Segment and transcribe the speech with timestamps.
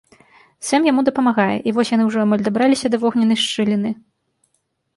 [0.69, 3.89] Сэм яму дапамагае, і вось яны ўжо амаль дабраліся да вогненнай шчыліны.